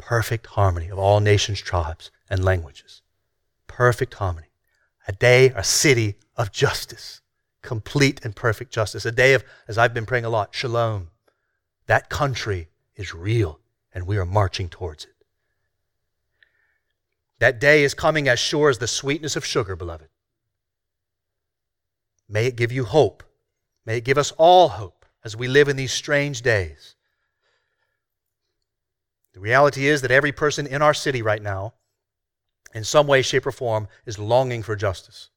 [0.00, 3.02] perfect harmony of all nations, tribes, and languages.
[3.66, 4.48] Perfect harmony.
[5.06, 7.20] A day, a city of justice,
[7.60, 9.04] complete and perfect justice.
[9.04, 11.10] A day of, as I've been praying a lot, shalom.
[11.86, 13.60] That country is real,
[13.92, 15.14] and we are marching towards it.
[17.40, 20.08] That day is coming as sure as the sweetness of sugar, beloved.
[22.26, 23.22] May it give you hope.
[23.84, 26.94] May it give us all hope as we live in these strange days.
[29.32, 31.74] The reality is that every person in our city right now,
[32.74, 35.30] in some way, shape, or form, is longing for justice.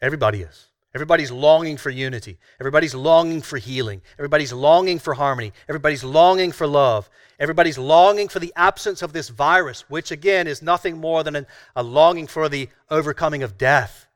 [0.00, 0.66] Everybody is.
[0.94, 2.38] Everybody's longing for unity.
[2.58, 4.02] Everybody's longing for healing.
[4.18, 5.52] Everybody's longing for harmony.
[5.68, 7.08] Everybody's longing for love.
[7.38, 11.46] Everybody's longing for the absence of this virus, which again is nothing more than
[11.76, 14.06] a longing for the overcoming of death.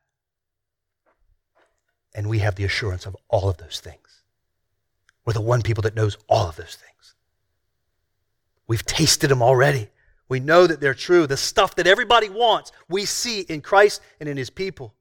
[2.14, 4.13] And we have the assurance of all of those things.
[5.24, 7.14] We're the one people that knows all of those things.
[8.66, 9.88] We've tasted them already.
[10.28, 11.26] We know that they're true.
[11.26, 14.94] The stuff that everybody wants, we see in Christ and in his people.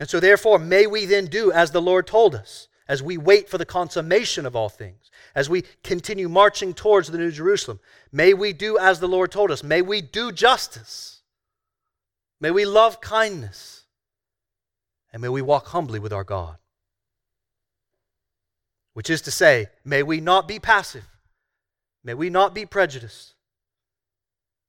[0.00, 3.48] And so, therefore, may we then do as the Lord told us, as we wait
[3.48, 7.80] for the consummation of all things, as we continue marching towards the New Jerusalem.
[8.12, 9.62] May we do as the Lord told us.
[9.62, 11.22] May we do justice.
[12.40, 13.84] May we love kindness.
[15.12, 16.56] And may we walk humbly with our God.
[18.94, 21.04] Which is to say, may we not be passive.
[22.02, 23.34] May we not be prejudiced.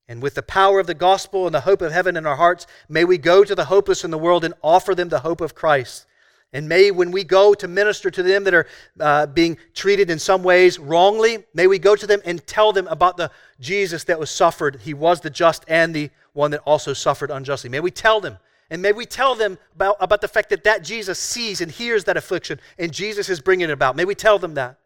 [0.08, 2.68] And with the power of the gospel and the hope of heaven in our hearts,
[2.88, 5.56] may we go to the hopeless in the world and offer them the hope of
[5.56, 6.06] Christ.
[6.54, 8.68] And may, when we go to minister to them that are
[9.00, 12.88] uh, being treated in some ways wrongly, may we go to them and tell them
[12.88, 14.80] about the Jesus that was suffered.
[14.82, 17.70] He was the just and the one that also suffered unjustly.
[17.70, 18.38] May we tell them.
[18.70, 22.06] And may we tell them about, about the fact that that Jesus sees and hears
[22.06, 23.96] that affliction and Jesus is bringing it about.
[23.96, 24.80] May we tell them that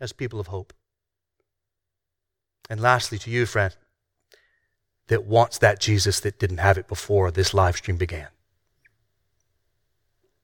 [0.00, 0.72] as people of hope.
[2.68, 3.74] And lastly, to you, friend,
[5.08, 8.28] that wants that Jesus that didn't have it before this live stream began.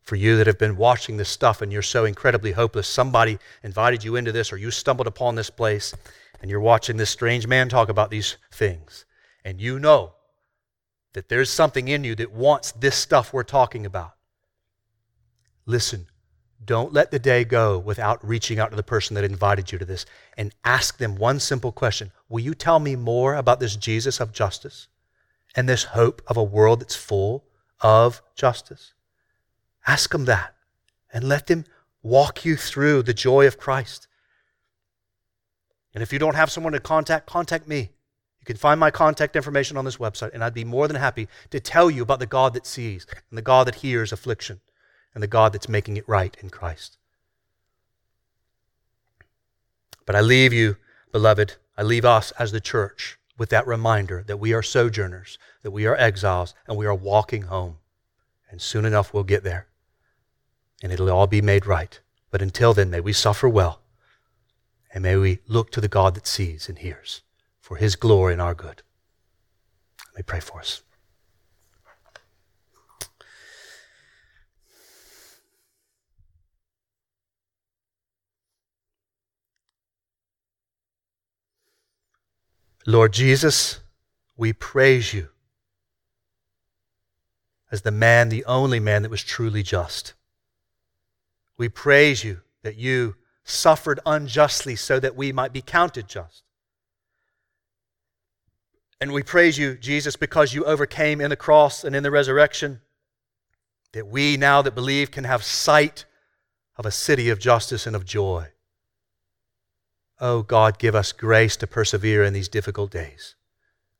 [0.02, 4.02] For you that have been watching this stuff and you're so incredibly hopeless, somebody invited
[4.02, 5.94] you into this or you stumbled upon this place
[6.40, 9.04] and you're watching this strange man talk about these things.
[9.44, 10.15] And you know
[11.16, 14.12] that there's something in you that wants this stuff we're talking about.
[15.64, 16.08] Listen,
[16.62, 19.86] don't let the day go without reaching out to the person that invited you to
[19.86, 20.04] this
[20.36, 24.30] and ask them one simple question Will you tell me more about this Jesus of
[24.30, 24.88] justice
[25.54, 27.46] and this hope of a world that's full
[27.80, 28.92] of justice?
[29.86, 30.54] Ask them that
[31.10, 31.64] and let them
[32.02, 34.06] walk you through the joy of Christ.
[35.94, 37.92] And if you don't have someone to contact, contact me.
[38.46, 41.26] You can find my contact information on this website, and I'd be more than happy
[41.50, 44.60] to tell you about the God that sees and the God that hears affliction
[45.14, 46.96] and the God that's making it right in Christ.
[50.04, 50.76] But I leave you,
[51.10, 55.72] beloved, I leave us as the church with that reminder that we are sojourners, that
[55.72, 57.78] we are exiles, and we are walking home.
[58.48, 59.66] And soon enough we'll get there.
[60.84, 61.98] And it'll all be made right.
[62.30, 63.80] But until then, may we suffer well.
[64.94, 67.22] And may we look to the God that sees and hears
[67.66, 68.80] for his glory and our good.
[70.12, 70.82] Let me pray for us.
[82.86, 83.80] Lord Jesus,
[84.36, 85.30] we praise you
[87.72, 90.14] as the man, the only man that was truly just.
[91.58, 96.45] We praise you that you suffered unjustly so that we might be counted just.
[99.00, 102.80] And we praise you, Jesus, because you overcame in the cross and in the resurrection,
[103.92, 106.06] that we now that believe can have sight
[106.76, 108.48] of a city of justice and of joy.
[110.20, 113.34] Oh God, give us grace to persevere in these difficult days.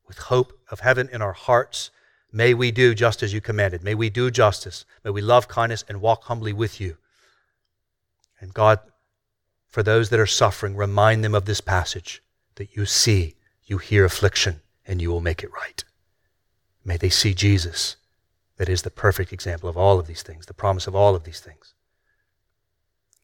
[0.07, 1.91] With hope of heaven in our hearts,
[2.31, 3.83] may we do just as you commanded.
[3.83, 4.85] May we do justice.
[5.03, 6.97] May we love kindness and walk humbly with you.
[8.39, 8.79] And God,
[9.67, 12.23] for those that are suffering, remind them of this passage
[12.55, 13.35] that you see,
[13.65, 15.83] you hear affliction, and you will make it right.
[16.83, 17.97] May they see Jesus,
[18.55, 21.25] that is the perfect example of all of these things, the promise of all of
[21.25, 21.73] these things.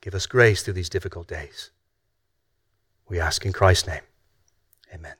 [0.01, 1.71] Give us grace through these difficult days.
[3.07, 4.01] We ask in Christ's name.
[4.93, 5.15] Amen.